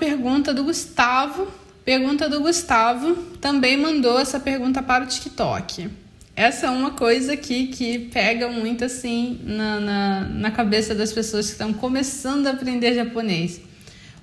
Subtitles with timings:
[0.00, 1.46] Pergunta do Gustavo.
[1.84, 5.90] Pergunta do Gustavo também mandou essa pergunta para o TikTok.
[6.34, 11.46] Essa é uma coisa aqui que pega muito assim na, na, na cabeça das pessoas
[11.46, 13.60] que estão começando a aprender japonês.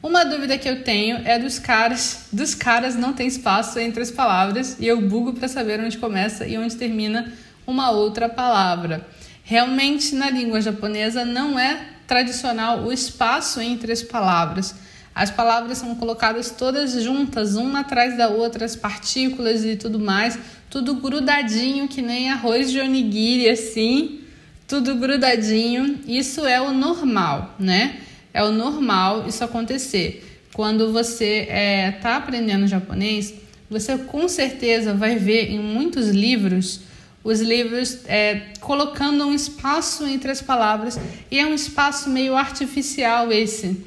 [0.00, 4.10] Uma dúvida que eu tenho é dos caras, dos caras não tem espaço entre as
[4.10, 7.32] palavras e eu bugo para saber onde começa e onde termina
[7.66, 9.04] uma outra palavra.
[9.42, 14.74] Realmente na língua japonesa não é tradicional o espaço entre as palavras.
[15.14, 20.36] As palavras são colocadas todas juntas, uma atrás da outra, as partículas e tudo mais,
[20.68, 24.20] tudo grudadinho, que nem arroz de onigiri, assim,
[24.66, 26.00] tudo grudadinho.
[26.06, 28.00] Isso é o normal, né?
[28.32, 30.42] É o normal isso acontecer.
[30.52, 33.34] Quando você está é, tá aprendendo japonês,
[33.70, 36.80] você com certeza vai ver em muitos livros
[37.24, 43.32] os livros é, colocando um espaço entre as palavras e é um espaço meio artificial
[43.32, 43.82] esse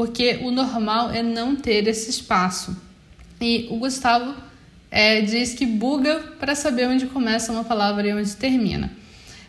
[0.00, 2.74] porque o normal é não ter esse espaço.
[3.38, 4.34] E o Gustavo
[4.90, 8.90] é, diz que buga para saber onde começa uma palavra e onde termina.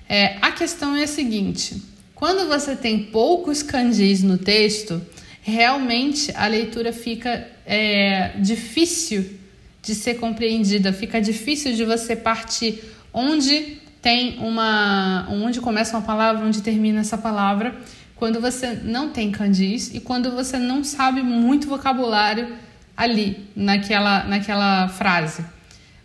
[0.09, 1.81] É, a questão é a seguinte:
[2.13, 5.01] quando você tem poucos kanjis no texto,
[5.41, 9.39] realmente a leitura fica é, difícil
[9.81, 16.45] de ser compreendida, fica difícil de você partir onde tem uma, onde começa uma palavra,
[16.45, 17.73] onde termina essa palavra
[18.21, 22.55] quando você não tem candis e quando você não sabe muito vocabulário
[22.95, 25.43] ali naquela, naquela frase.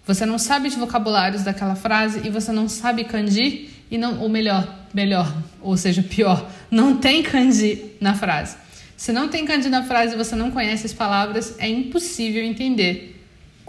[0.07, 4.31] Você não sabe de vocabulários daquela frase e você não sabe kanji e não, ou
[4.31, 5.31] melhor, melhor,
[5.61, 8.57] ou seja, pior, não tem kanji na frase.
[8.97, 13.23] Se não tem kanji na frase e você não conhece as palavras, é impossível entender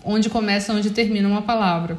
[0.05, 1.97] onde começa, onde termina uma palavra.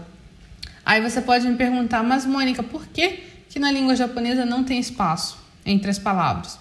[0.83, 4.81] Aí você pode me perguntar, mas Mônica, por que que na língua japonesa não tem
[4.81, 5.48] espaço?
[5.69, 6.59] Entre as palavras.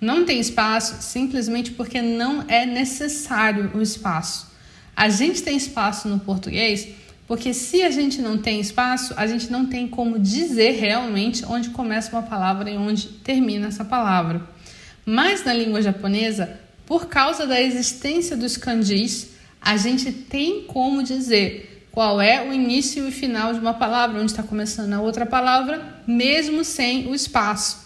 [0.00, 4.52] Não tem espaço simplesmente porque não é necessário o espaço.
[4.96, 6.88] A gente tem espaço no português
[7.26, 11.70] porque se a gente não tem espaço, a gente não tem como dizer realmente onde
[11.70, 14.42] começa uma palavra e onde termina essa palavra.
[15.06, 21.86] Mas na língua japonesa, por causa da existência dos kanjis, a gente tem como dizer
[21.90, 25.24] qual é o início e o final de uma palavra, onde está começando a outra
[25.24, 27.83] palavra, mesmo sem o espaço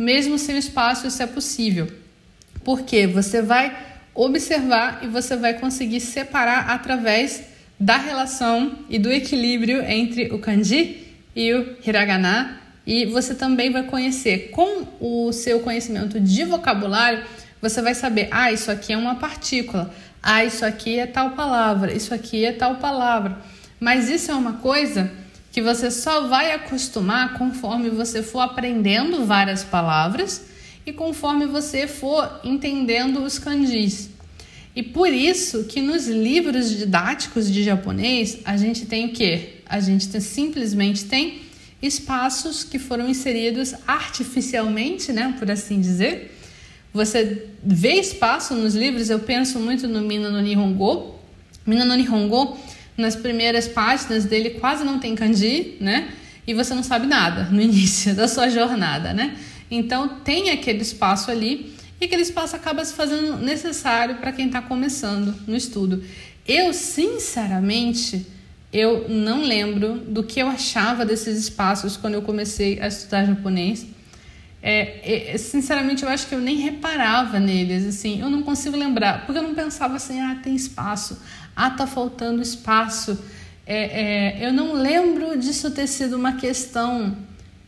[0.00, 1.86] mesmo sem espaço, isso é possível.
[2.64, 3.76] Porque você vai
[4.14, 7.42] observar e você vai conseguir separar através
[7.78, 11.06] da relação e do equilíbrio entre o kanji
[11.36, 12.58] e o hiragana.
[12.86, 17.22] E você também vai conhecer, com o seu conhecimento de vocabulário,
[17.60, 21.92] você vai saber: ah, isso aqui é uma partícula, ah, isso aqui é tal palavra,
[21.92, 23.38] isso aqui é tal palavra.
[23.78, 25.10] Mas isso é uma coisa
[25.50, 30.46] que você só vai acostumar conforme você for aprendendo várias palavras
[30.86, 34.10] e conforme você for entendendo os kanjis.
[34.74, 39.56] E por isso que nos livros didáticos de japonês a gente tem o quê?
[39.66, 41.42] A gente tem, simplesmente tem
[41.82, 46.36] espaços que foram inseridos artificialmente, né, por assim dizer.
[46.92, 51.16] Você vê espaço nos livros, eu penso muito no Mina no Nihongo.
[51.66, 52.58] Mina no Nihongo
[53.00, 56.10] nas primeiras páginas dele quase não tem kanji, né?
[56.46, 59.36] E você não sabe nada no início da sua jornada, né?
[59.70, 64.62] Então tem aquele espaço ali e aquele espaço acaba se fazendo necessário para quem está
[64.62, 66.02] começando no estudo.
[66.46, 68.26] Eu, sinceramente,
[68.72, 73.86] eu não lembro do que eu achava desses espaços quando eu comecei a estudar japonês.
[74.62, 79.24] É, é, sinceramente, eu acho que eu nem reparava neles, assim, eu não consigo lembrar,
[79.24, 81.20] porque eu não pensava assim, ah, tem espaço,
[81.56, 83.18] ah, tá faltando espaço.
[83.66, 87.16] É, é, eu não lembro disso ter sido uma questão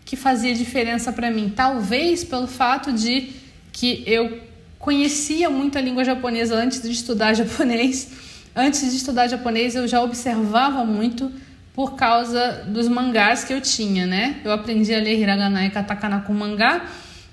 [0.05, 1.53] que fazia diferença para mim.
[1.55, 3.31] Talvez pelo fato de
[3.73, 4.41] que eu
[4.79, 8.09] conhecia muito a língua japonesa antes de estudar japonês.
[8.55, 11.33] Antes de estudar japonês, eu já observava muito
[11.75, 14.37] por causa dos mangás que eu tinha, né?
[14.45, 16.85] Eu aprendi a ler hiragana e katakana com mangá,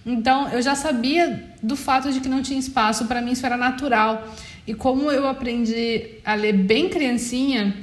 [0.06, 3.58] então eu já sabia do fato de que não tinha espaço, para mim isso era
[3.58, 4.28] natural.
[4.66, 7.76] E como eu aprendi a ler bem criancinha,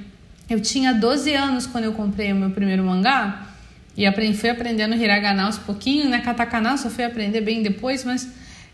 [0.48, 3.48] eu tinha 12 anos quando eu comprei o meu primeiro mangá
[3.96, 4.04] e
[4.34, 6.20] fui aprendendo hiragana aos pouquinhos, né?
[6.20, 8.28] Katakana só fui aprender bem depois, mas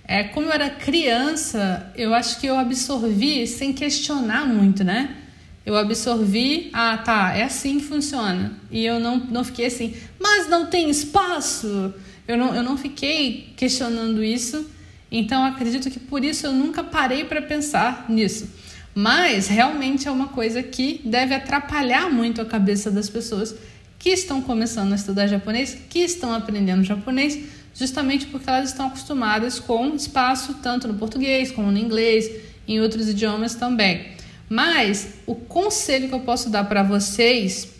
[0.05, 5.17] É, como eu era criança, eu acho que eu absorvi sem questionar muito, né?
[5.64, 8.52] Eu absorvi, ah, tá, é assim que funciona.
[8.70, 11.94] E eu não, não fiquei assim, mas não tem espaço.
[12.26, 14.68] Eu não, eu não fiquei questionando isso.
[15.10, 18.48] Então acredito que por isso eu nunca parei para pensar nisso.
[18.94, 23.54] Mas realmente é uma coisa que deve atrapalhar muito a cabeça das pessoas
[23.98, 27.38] que estão começando a estudar japonês, que estão aprendendo japonês,
[27.74, 32.28] justamente porque elas estão acostumadas com espaço tanto no português como no inglês,
[32.66, 34.11] em outros idiomas também.
[34.52, 37.72] Mas o conselho que eu posso dar para vocês,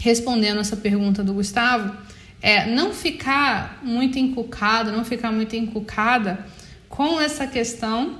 [0.00, 1.94] respondendo essa pergunta do Gustavo,
[2.40, 6.38] é não ficar muito encucado, não ficar muito encucada
[6.88, 8.14] com essa questão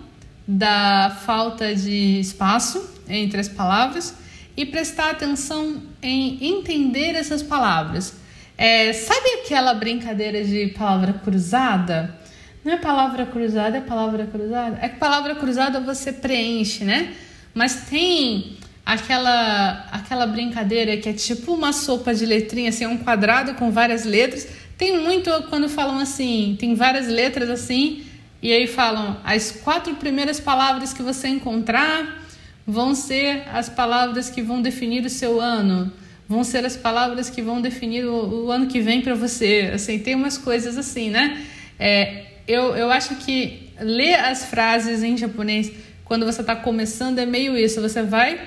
[0.47, 4.15] da falta de espaço entre as palavras
[4.55, 8.13] e prestar atenção em entender essas palavras.
[8.59, 12.15] É, sabe aquela brincadeira de palavra cruzada?
[12.63, 14.79] Não é palavra cruzada, é palavra cruzada?
[14.83, 17.15] É que palavra cruzada você preenche, né?
[17.57, 23.55] Mas tem aquela aquela brincadeira que é tipo uma sopa de letrinhas, assim, um quadrado
[23.55, 24.47] com várias letras.
[24.77, 28.05] Tem muito quando falam assim, tem várias letras assim,
[28.43, 32.27] e aí falam as quatro primeiras palavras que você encontrar
[32.67, 35.91] vão ser as palavras que vão definir o seu ano,
[36.29, 39.71] vão ser as palavras que vão definir o, o ano que vem para você.
[39.73, 41.43] Assim, tem umas coisas assim, né?
[41.79, 45.73] É, eu, eu acho que ler as frases em japonês
[46.07, 47.81] quando você está começando é meio isso.
[47.83, 48.41] Você vai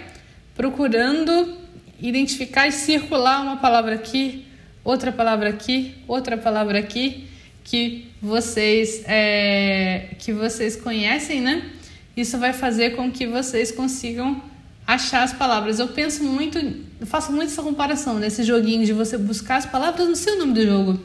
[0.56, 1.58] procurando
[2.02, 4.46] identificar e circular uma palavra aqui,
[4.84, 7.28] outra palavra aqui, outra palavra aqui
[7.64, 11.70] que vocês é, que vocês conhecem, né?
[12.18, 14.42] Isso vai fazer com que vocês consigam
[14.88, 15.80] achar as palavras.
[15.80, 20.08] Eu penso muito, eu faço muito essa comparação nesse joguinho de você buscar as palavras
[20.08, 21.00] no seu nome do jogo.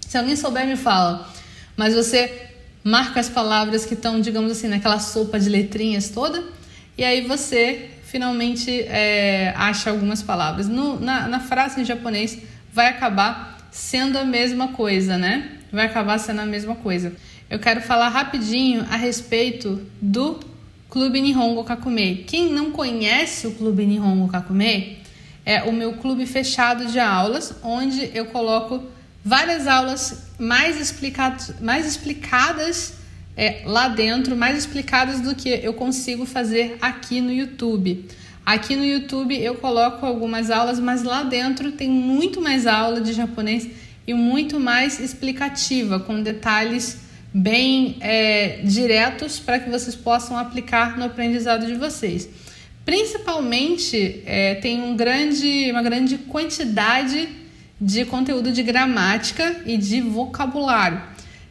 [0.00, 1.28] Se alguém souber, me fala.
[1.76, 2.53] Mas você
[2.84, 6.44] marca as palavras que estão, digamos assim, naquela sopa de letrinhas toda,
[6.96, 10.68] e aí você finalmente é, acha algumas palavras.
[10.68, 12.38] No, na, na frase em japonês
[12.72, 15.58] vai acabar sendo a mesma coisa, né?
[15.72, 17.12] Vai acabar sendo a mesma coisa.
[17.50, 20.38] Eu quero falar rapidinho a respeito do
[20.88, 22.24] Clube Nihongo Kakumei.
[22.24, 24.98] Quem não conhece o Clube Nihongo Kakumei,
[25.44, 28.82] é o meu clube fechado de aulas, onde eu coloco
[29.24, 32.94] várias aulas mais, explicadas, mais explicadas
[33.36, 38.06] é, lá dentro, mais explicadas do que eu consigo fazer aqui no YouTube.
[38.44, 43.14] Aqui no YouTube eu coloco algumas aulas, mas lá dentro tem muito mais aula de
[43.14, 43.66] japonês
[44.06, 46.98] e muito mais explicativa, com detalhes
[47.32, 52.28] bem é, diretos para que vocês possam aplicar no aprendizado de vocês.
[52.84, 57.43] Principalmente é, tem um grande, uma grande quantidade
[57.80, 61.00] de conteúdo de gramática e de vocabulário.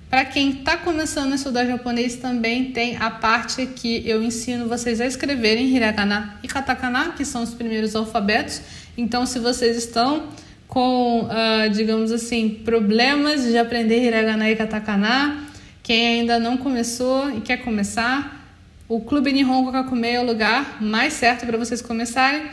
[0.09, 5.01] Para quem está começando a estudar japonês, também tem a parte que eu ensino vocês
[5.01, 8.61] a escreverem hiragana e katakana, que são os primeiros alfabetos.
[8.95, 10.29] Então, se vocês estão
[10.67, 15.47] com, uh, digamos assim, problemas de aprender hiragana e katakana,
[15.81, 18.43] quem ainda não começou e quer começar,
[18.87, 22.43] o Clube Nihongo Kakume é o lugar mais certo para vocês começarem,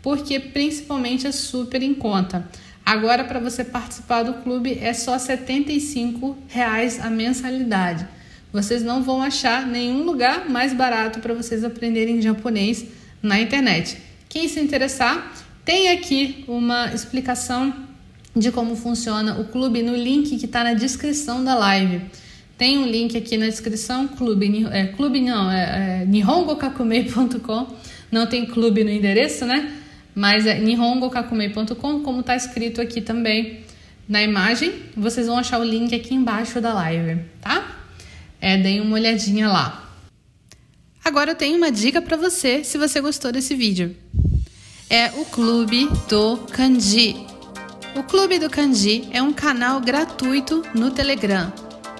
[0.00, 2.48] porque principalmente é super em conta.
[2.84, 8.06] Agora, para você participar do clube, é só 75 reais a mensalidade.
[8.52, 12.84] Vocês não vão achar nenhum lugar mais barato para vocês aprenderem japonês
[13.22, 13.98] na internet.
[14.28, 15.32] Quem se interessar,
[15.64, 17.72] tem aqui uma explicação
[18.34, 22.02] de como funciona o clube no link que está na descrição da live.
[22.56, 27.66] Tem um link aqui na descrição, clube, é, clube não, é, é nihongokakumei.com.
[28.10, 29.79] Não tem clube no endereço, né?
[30.14, 33.60] Mas é nihongokakumei.com, como está escrito aqui também
[34.08, 34.72] na imagem.
[34.96, 37.76] Vocês vão achar o link aqui embaixo da live, tá?
[38.40, 39.90] É, deem uma olhadinha lá.
[41.04, 43.96] Agora eu tenho uma dica para você, se você gostou desse vídeo.
[44.88, 47.26] É o Clube do Kanji.
[47.94, 51.52] O Clube do Kanji é um canal gratuito no Telegram.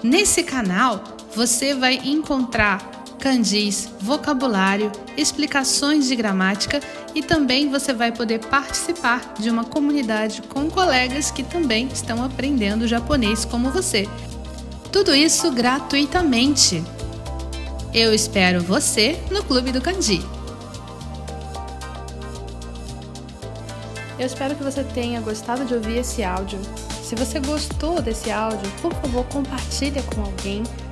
[0.03, 6.79] Nesse canal, você vai encontrar kanjis, vocabulário, explicações de gramática
[7.13, 12.87] e também você vai poder participar de uma comunidade com colegas que também estão aprendendo
[12.87, 14.07] japonês como você.
[14.91, 16.83] Tudo isso gratuitamente.
[17.93, 20.21] Eu espero você no Clube do Kanji.
[24.17, 26.59] Eu espero que você tenha gostado de ouvir esse áudio.
[27.03, 30.63] Se você gostou desse áudio, por favor, compartilhe com alguém